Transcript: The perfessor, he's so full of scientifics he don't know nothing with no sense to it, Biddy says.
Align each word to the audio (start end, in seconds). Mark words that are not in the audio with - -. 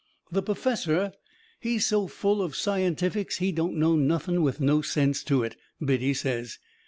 The 0.31 0.41
perfessor, 0.41 1.13
he's 1.59 1.85
so 1.85 2.07
full 2.07 2.41
of 2.41 2.55
scientifics 2.55 3.37
he 3.37 3.51
don't 3.51 3.75
know 3.77 3.95
nothing 3.95 4.41
with 4.41 4.59
no 4.59 4.81
sense 4.81 5.23
to 5.25 5.43
it, 5.43 5.55
Biddy 5.79 6.15
says. 6.15 6.57